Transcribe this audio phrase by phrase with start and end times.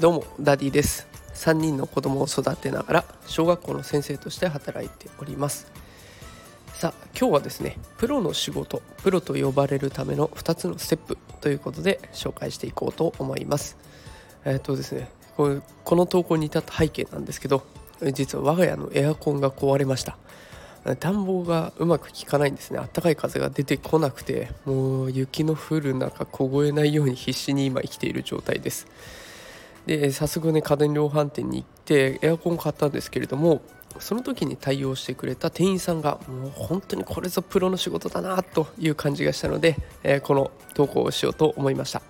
[0.00, 1.06] どうもダディです。
[1.34, 5.72] 3人の子供を育てながら小学校の先生として働いております。
[6.74, 13.78] さあ今日はですねプロの仕事プロと呼ばれるための2つのステップということで紹介していこうと思います。
[14.44, 15.62] えっ、とですねこ
[15.96, 17.62] の投稿に至った背景なんですけど
[18.12, 20.18] 実は我が家のエアコンが壊れました。
[21.00, 22.78] 暖房がうまく効かないんですね。
[22.78, 28.86] 暖かい風が出てこなくてもう雪の降る中凍えないように必死に今生きている状態です。
[29.86, 33.62] で早速ね家電量販店に行ってエアコン買ったんですけれども
[33.98, 42.02] その時に対応してくれた店員さんがもう本当にこれぞプロの仕事だなという感じがしたので、えー、この投稿をしようと思いました、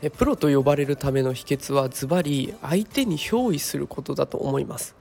[0.00, 4.94] えプロと呼ばれるための秘訣はズバリ相手に憑依することだと思います。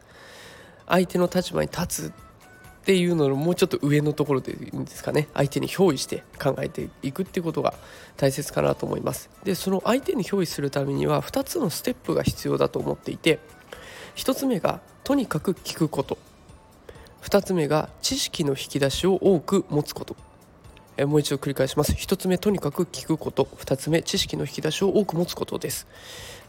[0.88, 2.14] 相手の立場に立つ
[2.88, 5.28] っていうののもうちょっと上のところでいいんですかね。
[5.34, 7.74] 相手に憑依して考えていくっていうことが
[8.16, 9.30] 大切かなと思います。
[9.44, 13.40] でその相手に憑依するためには2つのステップが必要だと思っていて
[14.16, 16.18] 1つ目がとにかく聞くこと。
[17.24, 20.16] 2つ目が知識の引き出しを多く持つこと。
[20.96, 21.92] えもう一度繰り返します。
[21.92, 23.50] 1つ目とにかく聞くこと。
[23.58, 25.88] 2つ目知識の引き出しを多く持つことです。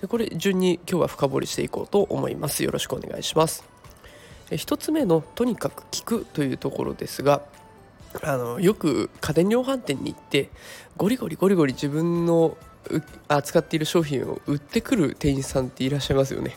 [0.06, 2.62] これ順に今日は深掘りしていこうと思います。
[2.62, 3.67] よろしくお願いします。
[4.50, 7.42] 1つ目のとにかく聞くというところですが
[8.22, 10.50] あのよく家電量販店に行って
[10.96, 12.56] ゴリゴリゴリゴリ自分の
[13.28, 16.56] 扱っている商品を売ってくる店員さんっていらっしゃいますよね。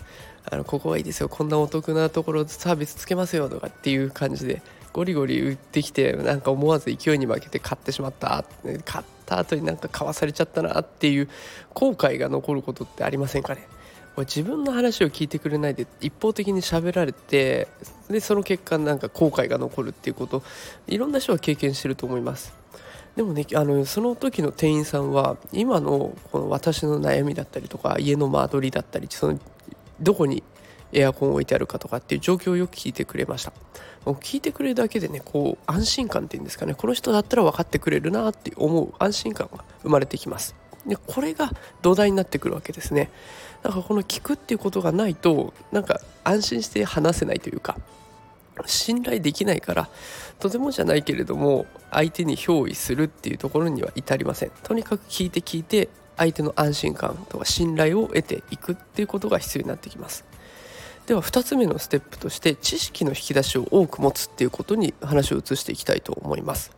[0.50, 8.44] あのここはいいですよこんなお得なところサービスつけますよとかっていう感じでゴリゴリ売ってきてなんか思わず勢いに負けて買ってしまった
[8.84, 11.30] 買った後になんか買わされちゃったなっていう
[11.76, 13.68] 後悔が残ることってありませんかね？
[14.18, 17.68] 自分の話を聞いてくれないで一方的に喋られて
[18.10, 20.44] でその結果なんか後悔が残るっていうこと
[20.88, 22.54] いろんな人は経験してると思います。
[23.16, 29.40] でもねあのその時の店員さんは今のこの私の悩みだったりとか家の間取りだったりその
[30.00, 30.44] どこに
[30.94, 33.54] エアコン置いてあるかとかっていう状況をよく聞いてくれました。
[34.06, 40.56] もう聞いてくれるだけでねこう安心感っていうんですかねこの人だったら分かってくれるなって思う安心感が生まれてきます。
[40.86, 43.10] でこれが土台になってくるわけですね。
[43.64, 47.78] だからこの聞くっていうことがないとなんか安心して話せないというか
[48.66, 49.90] 信頼できないから
[50.40, 54.52] とてもじゃないけれども相手に憑依するっていうところには至りません。
[54.64, 60.26] とにかく聞いて聞いて相手の安心感とか信頼を得ていくっていうことが必要になってきます。
[61.08, 66.72] では2つ目のステップとして知識の引き出しを多く持つっていうことに話を移していきたいと思います。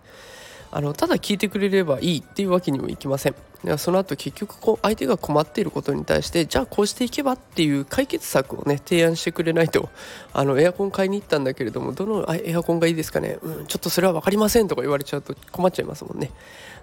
[0.75, 3.35] あのただ聞いてくれればいいっていうわけにもいきません。
[3.77, 9.87] その後結局こう相手が困っていることに対してじゃあこうしていけばっていう解決策をね提案してくれないと
[10.33, 16.31] あのエアコン買いに行ったんだけれどもどのエアコンがいいですかね、うん、ちょっとそれは分かりませんとか言われちゃうと困っちゃいますもんね。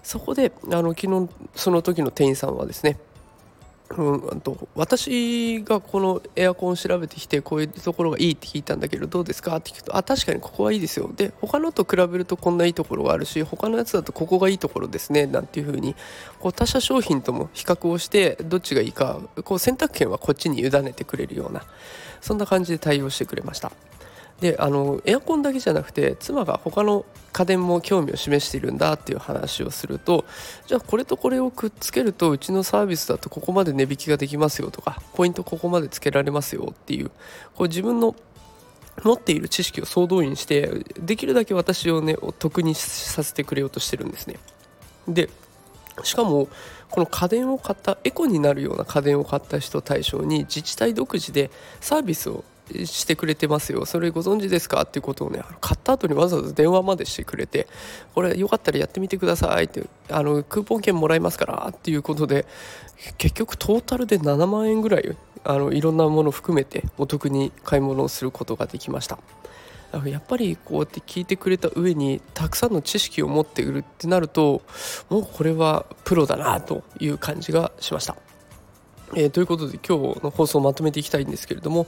[0.03, 2.97] そこであの昨日その時の店員さんはですね
[3.97, 9.57] うん、と私がこのエアコンを調べてきてこういうところがいいって聞いたんだけどどうですか？
[9.57, 15.97] って聞くとあ確かにここはいいですよで他のと比べるとこんないいところがあるし他のやつだとここがいいところですねなんていう風に
[16.39, 21.65] こう他社商品とも比較をしてどっちがいいかこう選択権はこっちに委ねてくれるような
[22.21, 23.73] そんな感じで対応してくれました。
[24.41, 30.25] であのエアコンだけじゃなくて妻が他の家電も興味を示しているんだっていう話をすると
[30.67, 37.11] じゃあこれとこれをくっつけるとうちのサービスだとここまで値引きができますよとかポイントここまでつけられますよっていう
[37.55, 38.17] こう自分の
[39.05, 44.37] 持っている知識を総動員してできるだけ私をね得にさせてくれようとしてるんですね。
[45.07, 45.31] で
[46.03, 46.49] しかも
[46.91, 52.45] この家電を買ったエコになるような家電を買った人対象に自治体独自でサービスを
[52.87, 53.85] してくれてますよ。
[53.85, 54.83] それご存知ですか？
[54.83, 57.67] っていうことをね買った後にわざわざ電話までしてくれて
[58.15, 62.47] これよかったらやってみてくださいってあのクーポン券もらえますからっていうことで
[63.19, 69.19] 結局トータルで7万円ぐらいあのいろんなもの含めてお得に買い物をすることができました。
[70.07, 74.63] やっぱりこうやって聞いてくれた上にたくさんの知識を持っているってなると
[75.09, 78.15] もうこれはプロだなという感じがしました。
[79.15, 81.87] えー、ということで今日の放送をまとめていきたいんですけれども、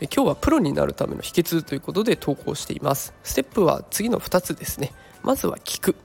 [0.00, 3.14] えー、今日はプロになるための秘訣ということで投稿しています。
[3.22, 4.92] ステップは次の2つですね。
[5.22, 5.96] まずは聞く。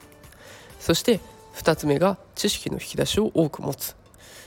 [0.80, 1.20] そして
[1.56, 3.96] 2つ目が知識の引き出しを多く持つ。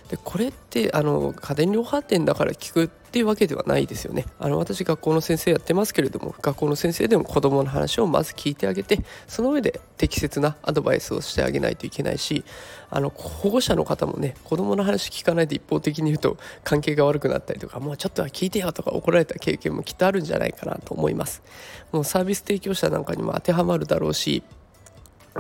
[0.09, 4.25] でこれってあの家電量販店だから聞くっていうわけではないですよね。
[4.39, 12.45] あの私学校の先生やってますけれども学校の先生でも子どもの話をまず聞いてあげてその上で適切なアドバイスをしてあげないといけないし
[12.89, 21.43] あの保護者の方もね子どもの話聞かないで一方的に言うと関係が悪くなったりとかもうちょっとは聞いてよとか怒られた経験もきっとあるんじゃないかなと思います。
[21.91, 24.43] もうサービス提供者なんかにも当てはまるだろうし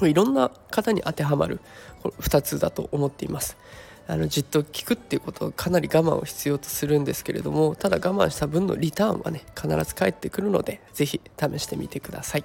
[0.02, 1.60] いろんな方に当てはまる
[2.02, 3.56] 2つだと思っています。
[4.10, 12.44] あのじっと聞くっていうことはかなり我慢を必要とするんですけれどもただ我慢した分のリターンはね必ず返ってくるので是非試してみてください。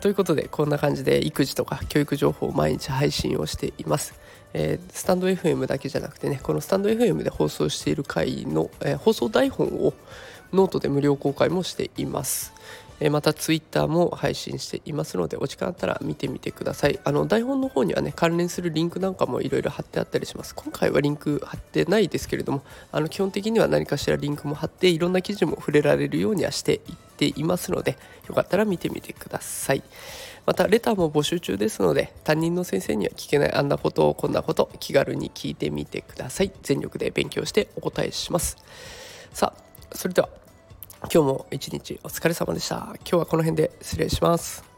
[0.00, 4.14] ということでこんな感じで育児とか教育情報を毎日配信をしています、
[4.54, 9.92] えー、スタンド FM だけじゃなくてねこのスタンド FM で放送している回の、えー、放送台本を
[10.54, 12.54] ノートで無料公開もしています。
[13.00, 17.00] えまた Twitter も配信していますのでお時間あったら見てみてください。
[17.04, 20.54] あの台本の方にはね関連するリンクなんかもいろいろ貼ってあったりします。
[20.54, 22.62] 今回はリンク貼ってないですけれども
[22.92, 26.80] あの基本的には何かしらリンクも貼っていろんな記事も触れられるようにはしていっ
[27.16, 27.98] ていますので
[28.28, 29.82] よかったら見てみてください。
[30.46, 36.52] またレターも募集中ですので担任の先生には聞けないあんなことをこんなこと気軽に聞いてみてください。
[36.62, 38.56] 全力で勉強してお答えします。
[39.32, 40.43] さあそれでは。
[41.12, 42.76] 今日も一日お疲れ様でした。
[42.76, 44.73] 今日はこの辺で失礼します。